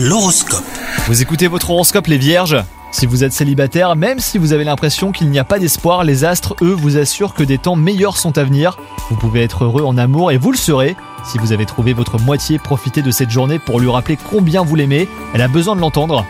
[0.00, 0.62] L'horoscope.
[1.08, 2.56] Vous écoutez votre horoscope les vierges
[2.92, 6.24] Si vous êtes célibataire, même si vous avez l'impression qu'il n'y a pas d'espoir, les
[6.24, 8.78] astres, eux, vous assurent que des temps meilleurs sont à venir.
[9.10, 10.94] Vous pouvez être heureux en amour et vous le serez.
[11.24, 14.76] Si vous avez trouvé votre moitié, profitez de cette journée pour lui rappeler combien vous
[14.76, 15.08] l'aimez.
[15.34, 16.24] Elle a besoin de l'entendre.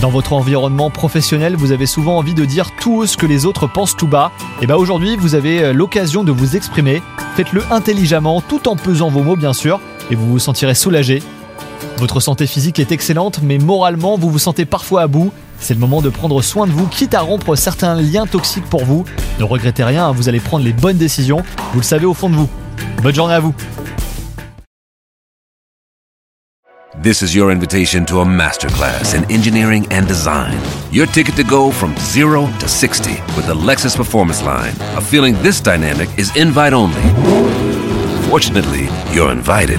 [0.00, 3.68] Dans votre environnement professionnel, vous avez souvent envie de dire tout ce que les autres
[3.68, 4.32] pensent tout bas.
[4.60, 7.00] Et bah aujourd'hui, vous avez euh, l'occasion de vous exprimer.
[7.36, 9.78] Faites-le intelligemment, tout en pesant vos mots bien sûr,
[10.10, 11.22] et vous vous sentirez soulagé.
[11.98, 15.32] Votre santé physique est excellente, mais moralement, vous vous sentez parfois à bout.
[15.60, 18.84] C'est le moment de prendre soin de vous, quitte à rompre certains liens toxiques pour
[18.84, 19.04] vous.
[19.38, 21.42] Ne regrettez rien, hein, vous allez prendre les bonnes décisions.
[21.72, 22.48] Vous le savez au fond de vous.
[23.02, 23.54] Bonne journée à vous.
[27.00, 30.58] This is your invitation to a masterclass in engineering and design.
[30.90, 34.74] Your ticket to go from zero to 60 with the Lexus Performance Line.
[34.96, 37.00] A feeling this dynamic is invite only.
[38.28, 39.78] Fortunately, you're invited.